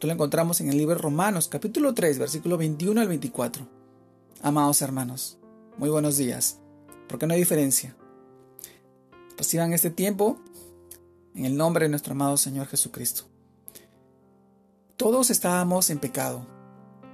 Esto 0.00 0.06
lo 0.06 0.14
encontramos 0.14 0.62
en 0.62 0.70
el 0.70 0.78
libro 0.78 0.94
Romanos, 0.94 1.48
capítulo 1.48 1.92
3, 1.92 2.18
versículo 2.18 2.56
21 2.56 3.02
al 3.02 3.08
24. 3.08 3.68
Amados 4.40 4.80
hermanos, 4.80 5.36
muy 5.76 5.90
buenos 5.90 6.16
días, 6.16 6.56
porque 7.06 7.26
no 7.26 7.34
hay 7.34 7.40
diferencia. 7.40 7.94
Reciban 9.36 9.74
este 9.74 9.90
tiempo 9.90 10.38
en 11.34 11.44
el 11.44 11.54
nombre 11.54 11.84
de 11.84 11.90
nuestro 11.90 12.12
amado 12.12 12.38
Señor 12.38 12.66
Jesucristo. 12.66 13.24
Todos 14.96 15.28
estábamos 15.28 15.90
en 15.90 15.98
pecado, 15.98 16.46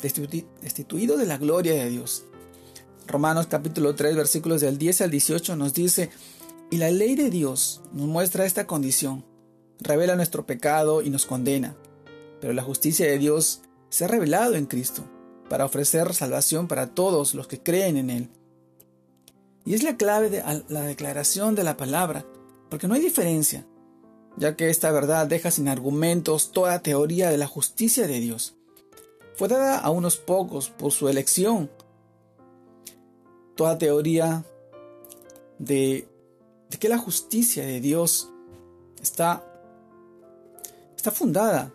destituidos 0.00 1.18
de 1.18 1.26
la 1.26 1.38
gloria 1.38 1.74
de 1.74 1.90
Dios. 1.90 2.24
Romanos 3.08 3.48
capítulo 3.48 3.96
3 3.96 4.14
versículos 4.14 4.60
del 4.60 4.78
10 4.78 5.00
al 5.00 5.10
18 5.10 5.56
nos 5.56 5.74
dice, 5.74 6.10
y 6.70 6.76
la 6.76 6.92
ley 6.92 7.16
de 7.16 7.30
Dios 7.30 7.82
nos 7.92 8.06
muestra 8.06 8.46
esta 8.46 8.68
condición, 8.68 9.24
revela 9.80 10.14
nuestro 10.14 10.46
pecado 10.46 11.02
y 11.02 11.10
nos 11.10 11.26
condena, 11.26 11.74
pero 12.40 12.52
la 12.52 12.62
justicia 12.62 13.06
de 13.06 13.18
Dios 13.18 13.62
se 13.88 14.04
ha 14.04 14.08
revelado 14.08 14.54
en 14.54 14.66
Cristo, 14.66 15.04
para 15.48 15.64
ofrecer 15.64 16.12
salvación 16.14 16.68
para 16.68 16.94
todos 16.94 17.34
los 17.34 17.46
que 17.46 17.62
creen 17.62 17.96
en 17.96 18.10
Él. 18.10 18.30
Y 19.64 19.74
es 19.74 19.82
la 19.82 19.96
clave 19.96 20.30
de 20.30 20.42
la 20.68 20.82
declaración 20.82 21.54
de 21.54 21.64
la 21.64 21.76
palabra, 21.76 22.24
porque 22.70 22.88
no 22.88 22.94
hay 22.94 23.00
diferencia, 23.00 23.66
ya 24.36 24.56
que 24.56 24.70
esta 24.70 24.90
verdad 24.90 25.26
deja 25.26 25.50
sin 25.50 25.68
argumentos 25.68 26.52
toda 26.52 26.82
teoría 26.82 27.30
de 27.30 27.38
la 27.38 27.46
justicia 27.46 28.06
de 28.06 28.20
Dios. 28.20 28.54
Fue 29.34 29.48
dada 29.48 29.78
a 29.78 29.90
unos 29.90 30.16
pocos 30.16 30.70
por 30.70 30.92
su 30.92 31.08
elección, 31.08 31.70
toda 33.54 33.78
teoría 33.78 34.44
de, 35.58 36.08
que 36.78 36.88
la 36.88 36.98
justicia 36.98 37.64
de 37.64 37.80
Dios 37.80 38.30
está, 39.02 39.44
está 40.96 41.10
fundada 41.10 41.72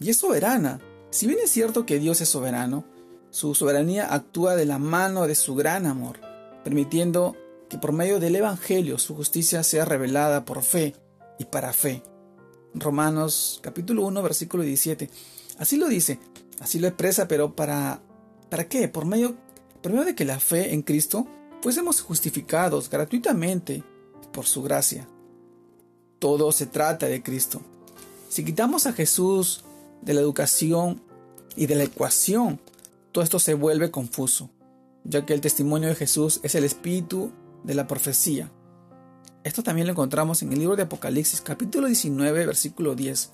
y 0.00 0.10
es 0.10 0.18
soberana. 0.18 0.80
Si 1.10 1.26
bien 1.26 1.38
es 1.42 1.50
cierto 1.50 1.86
que 1.86 1.98
Dios 1.98 2.20
es 2.20 2.28
soberano, 2.28 2.84
su 3.30 3.54
soberanía 3.54 4.12
actúa 4.12 4.56
de 4.56 4.64
la 4.64 4.78
mano 4.78 5.26
de 5.26 5.34
su 5.34 5.54
gran 5.54 5.86
amor, 5.86 6.20
permitiendo 6.64 7.36
que 7.68 7.78
por 7.78 7.92
medio 7.92 8.20
del 8.20 8.36
Evangelio 8.36 8.98
su 8.98 9.14
justicia 9.14 9.62
sea 9.62 9.84
revelada 9.84 10.44
por 10.44 10.62
fe 10.62 10.94
y 11.38 11.44
para 11.44 11.72
fe. 11.72 12.02
Romanos 12.74 13.60
capítulo 13.62 14.04
1 14.06 14.22
versículo 14.22 14.62
17. 14.62 15.10
Así 15.58 15.76
lo 15.76 15.88
dice, 15.88 16.18
así 16.60 16.78
lo 16.78 16.88
expresa, 16.88 17.28
pero 17.28 17.54
para 17.54 18.00
¿para 18.48 18.68
qué? 18.68 18.88
Por 18.88 19.04
medio 19.04 19.36
por 19.82 19.92
medio 19.92 20.06
de 20.06 20.14
que 20.14 20.24
la 20.24 20.40
fe 20.40 20.72
en 20.72 20.82
Cristo 20.82 21.26
fuésemos 21.62 22.00
justificados 22.00 22.90
gratuitamente 22.90 23.84
por 24.32 24.46
su 24.46 24.62
gracia. 24.62 25.08
Todo 26.18 26.50
se 26.52 26.66
trata 26.66 27.06
de 27.06 27.22
Cristo. 27.22 27.60
Si 28.28 28.44
quitamos 28.44 28.86
a 28.86 28.92
Jesús 28.92 29.64
de 30.02 30.14
la 30.14 30.20
educación 30.20 31.02
y 31.56 31.66
de 31.66 31.74
la 31.74 31.84
ecuación, 31.84 32.60
todo 33.12 33.24
esto 33.24 33.38
se 33.38 33.54
vuelve 33.54 33.90
confuso, 33.90 34.50
ya 35.04 35.26
que 35.26 35.34
el 35.34 35.40
testimonio 35.40 35.88
de 35.88 35.94
Jesús 35.94 36.40
es 36.42 36.54
el 36.54 36.64
espíritu 36.64 37.32
de 37.64 37.74
la 37.74 37.86
profecía. 37.86 38.50
Esto 39.44 39.62
también 39.62 39.86
lo 39.86 39.92
encontramos 39.92 40.42
en 40.42 40.52
el 40.52 40.58
libro 40.58 40.76
de 40.76 40.82
Apocalipsis 40.82 41.40
capítulo 41.40 41.86
19 41.86 42.46
versículo 42.46 42.94
10. 42.94 43.30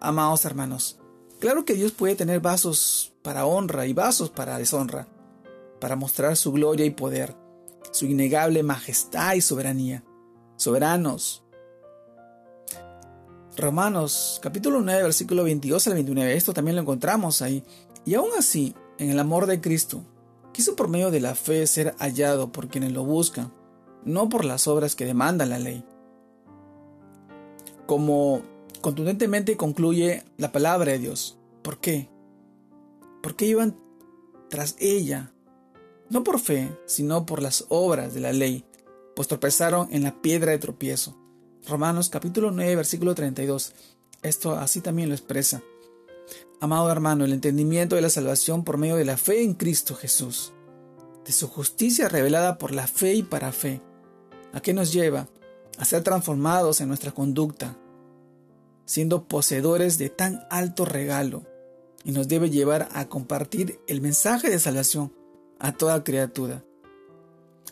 Amados 0.00 0.44
hermanos, 0.44 0.98
claro 1.40 1.64
que 1.64 1.74
Dios 1.74 1.92
puede 1.92 2.16
tener 2.16 2.40
vasos 2.40 3.12
para 3.22 3.46
honra 3.46 3.86
y 3.86 3.92
vasos 3.92 4.30
para 4.30 4.58
deshonra, 4.58 5.08
para 5.80 5.96
mostrar 5.96 6.36
su 6.36 6.52
gloria 6.52 6.86
y 6.86 6.90
poder, 6.90 7.34
su 7.92 8.06
innegable 8.06 8.62
majestad 8.62 9.34
y 9.34 9.40
soberanía. 9.40 10.04
Soberanos. 10.56 11.45
Romanos 13.56 14.38
capítulo 14.42 14.80
9 14.82 15.02
versículo 15.02 15.44
22 15.44 15.86
al 15.86 15.94
29, 15.94 16.34
esto 16.34 16.52
también 16.52 16.76
lo 16.76 16.82
encontramos 16.82 17.42
ahí. 17.42 17.64
Y 18.04 18.14
aún 18.14 18.30
así, 18.38 18.74
en 18.98 19.10
el 19.10 19.18
amor 19.18 19.46
de 19.46 19.60
Cristo, 19.60 20.02
quiso 20.52 20.76
por 20.76 20.88
medio 20.88 21.10
de 21.10 21.20
la 21.20 21.34
fe 21.34 21.66
ser 21.66 21.94
hallado 21.98 22.52
por 22.52 22.68
quienes 22.68 22.92
lo 22.92 23.04
buscan, 23.04 23.52
no 24.04 24.28
por 24.28 24.44
las 24.44 24.68
obras 24.68 24.94
que 24.94 25.06
demanda 25.06 25.46
la 25.46 25.58
ley. 25.58 25.84
Como 27.86 28.42
contundentemente 28.80 29.56
concluye 29.56 30.24
la 30.36 30.52
palabra 30.52 30.92
de 30.92 30.98
Dios. 30.98 31.38
¿Por 31.62 31.78
qué? 31.78 32.08
Porque 33.22 33.46
iban 33.46 33.76
tras 34.48 34.76
ella 34.78 35.32
no 36.08 36.22
por 36.22 36.38
fe, 36.38 36.70
sino 36.86 37.26
por 37.26 37.42
las 37.42 37.64
obras 37.68 38.14
de 38.14 38.20
la 38.20 38.32
ley, 38.32 38.64
pues 39.14 39.28
tropezaron 39.28 39.88
en 39.90 40.04
la 40.04 40.20
piedra 40.22 40.52
de 40.52 40.58
tropiezo. 40.58 41.16
Romanos 41.68 42.10
capítulo 42.10 42.52
9, 42.52 42.76
versículo 42.76 43.16
32. 43.16 43.72
Esto 44.22 44.52
así 44.52 44.80
también 44.80 45.08
lo 45.08 45.16
expresa. 45.16 45.62
Amado 46.60 46.90
hermano, 46.92 47.24
el 47.24 47.32
entendimiento 47.32 47.96
de 47.96 48.02
la 48.02 48.08
salvación 48.08 48.62
por 48.62 48.78
medio 48.78 48.94
de 48.94 49.04
la 49.04 49.16
fe 49.16 49.42
en 49.42 49.54
Cristo 49.54 49.96
Jesús, 49.96 50.52
de 51.24 51.32
su 51.32 51.48
justicia 51.48 52.08
revelada 52.08 52.56
por 52.56 52.72
la 52.72 52.86
fe 52.86 53.14
y 53.14 53.22
para 53.24 53.50
fe, 53.50 53.80
¿a 54.52 54.60
qué 54.60 54.74
nos 54.74 54.92
lleva? 54.92 55.28
A 55.76 55.84
ser 55.84 56.04
transformados 56.04 56.80
en 56.80 56.86
nuestra 56.86 57.10
conducta, 57.10 57.76
siendo 58.84 59.24
poseedores 59.24 59.98
de 59.98 60.08
tan 60.08 60.46
alto 60.50 60.84
regalo, 60.84 61.42
y 62.04 62.12
nos 62.12 62.28
debe 62.28 62.48
llevar 62.48 62.88
a 62.92 63.08
compartir 63.08 63.80
el 63.88 64.00
mensaje 64.00 64.48
de 64.48 64.60
salvación 64.60 65.12
a 65.58 65.72
toda 65.72 66.04
criatura. 66.04 66.64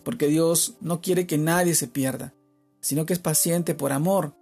Porque 0.02 0.26
Dios 0.26 0.74
no 0.80 1.00
quiere 1.00 1.28
que 1.28 1.38
nadie 1.38 1.76
se 1.76 1.86
pierda, 1.86 2.34
sino 2.84 3.06
que 3.06 3.14
es 3.14 3.18
paciente 3.18 3.74
por 3.74 3.92
amor, 3.92 4.34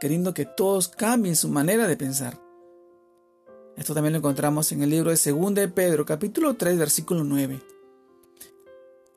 queriendo 0.00 0.32
que 0.32 0.46
todos 0.46 0.88
cambien 0.88 1.36
su 1.36 1.50
manera 1.50 1.86
de 1.86 1.98
pensar. 1.98 2.40
Esto 3.76 3.92
también 3.92 4.14
lo 4.14 4.20
encontramos 4.20 4.72
en 4.72 4.82
el 4.82 4.88
libro 4.88 5.10
de 5.10 5.32
2 5.32 5.54
de 5.54 5.68
Pedro, 5.68 6.06
capítulo 6.06 6.56
3, 6.56 6.78
versículo 6.78 7.24
9. 7.24 7.60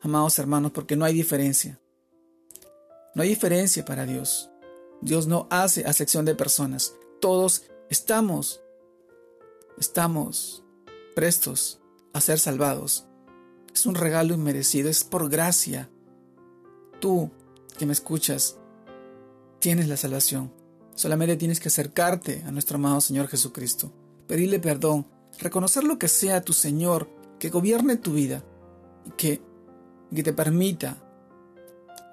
Amados 0.01 0.37
hermanos, 0.37 0.73
porque 0.73 0.97
no 0.97 1.05
hay 1.05 1.13
diferencia. 1.13 1.79
No 3.15 3.23
hay 3.23 3.29
diferencia 3.29 3.85
para 3.85 4.05
Dios. 4.05 4.49
Dios 4.99 5.27
no 5.27 5.47
hace 5.49 5.85
acepción 5.85 6.25
de 6.25 6.35
personas. 6.35 6.93
Todos 7.21 7.63
estamos, 7.89 8.59
estamos 9.77 10.65
prestos 11.15 11.79
a 12.11 12.19
ser 12.19 12.37
salvados. 12.37 13.05
Es 13.73 13.85
un 13.85 13.95
regalo 13.95 14.33
inmerecido, 14.33 14.89
es 14.89 15.05
por 15.05 15.29
gracia. 15.29 15.89
Tú 16.99 17.31
que 17.77 17.85
me 17.85 17.93
escuchas, 17.93 18.57
tienes 19.63 19.87
la 19.87 19.95
salvación. 19.95 20.51
Solamente 20.93 21.37
tienes 21.37 21.61
que 21.61 21.69
acercarte 21.69 22.43
a 22.45 22.51
nuestro 22.51 22.75
amado 22.75 22.99
Señor 22.99 23.29
Jesucristo, 23.29 23.93
pedirle 24.27 24.59
perdón, 24.59 25.07
reconocer 25.39 25.85
lo 25.85 25.97
que 25.97 26.09
sea 26.09 26.41
tu 26.41 26.51
Señor, 26.51 27.09
que 27.39 27.49
gobierne 27.49 27.95
tu 27.95 28.11
vida 28.11 28.43
y 29.05 29.11
que, 29.11 29.41
te 30.21 30.33
permita 30.33 30.97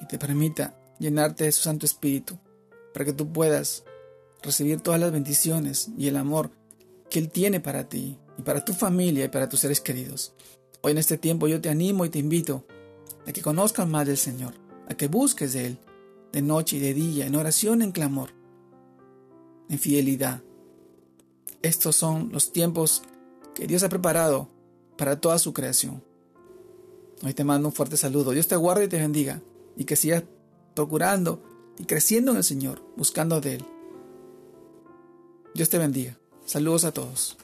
y 0.01 0.07
te 0.07 0.17
permita 0.17 0.79
llenarte 1.01 1.43
de 1.43 1.51
su 1.51 1.63
Santo 1.63 1.87
Espíritu 1.87 2.39
para 2.95 3.05
que 3.05 3.13
tú 3.13 3.33
puedas 3.33 3.83
recibir 4.45 4.81
todas 4.81 5.01
las 5.01 5.11
bendiciones 5.11 5.89
y 5.99 6.07
el 6.07 6.19
amor 6.19 6.53
que 7.11 7.19
Él 7.19 7.31
tiene 7.31 7.59
para 7.59 7.89
ti 7.89 8.17
y 8.39 8.43
para 8.43 8.65
tu 8.65 8.75
familia 8.75 9.25
y 9.25 9.29
para 9.29 9.49
tus 9.49 9.59
seres 9.59 9.81
queridos. 9.81 10.35
Hoy 10.83 10.93
en 10.93 10.99
este 10.99 11.19
tiempo 11.19 11.49
yo 11.49 11.61
te 11.61 11.69
animo 11.69 12.05
y 12.05 12.11
te 12.11 12.21
invito 12.21 12.65
a 13.27 13.33
que 13.33 13.43
conozcas 13.43 13.89
más 13.89 14.07
del 14.07 14.19
Señor, 14.19 14.55
a 14.89 14.95
que 14.95 15.09
busques 15.09 15.53
de 15.55 15.67
Él, 15.67 15.79
de 16.33 16.43
noche 16.43 16.77
y 16.77 16.81
de 16.81 16.95
día, 16.95 17.27
en 17.27 17.35
oración, 17.35 17.83
en 17.83 17.93
clamor, 17.93 18.31
en 19.69 19.79
fidelidad. 19.79 20.43
Estos 21.63 21.97
son 21.97 22.31
los 22.33 22.53
tiempos 22.53 23.03
que 23.55 23.67
Dios 23.67 23.83
ha 23.83 23.89
preparado 23.89 24.49
para 24.97 25.21
toda 25.21 25.39
su 25.39 25.53
creación. 25.53 26.03
Hoy 27.23 27.35
te 27.35 27.45
mando 27.45 27.69
un 27.69 27.75
fuerte 27.75 27.97
saludo. 27.97 28.31
Dios 28.31 28.49
te 28.49 28.57
guarde 28.57 28.85
y 28.85 28.89
te 28.89 28.99
bendiga 28.99 29.43
y 29.77 29.85
que 29.85 29.97
sigas 29.97 30.25
procurando 30.75 31.43
y 31.79 31.85
creciendo 31.85 32.31
en 32.31 32.39
el 32.39 32.45
Señor, 32.45 32.83
buscando 32.97 33.41
de 33.41 33.57
Él. 33.57 33.65
Dios 35.55 35.69
te 35.69 35.79
bendiga. 35.79 36.17
Saludos 36.47 36.85
a 36.85 36.93
todos. 36.93 37.37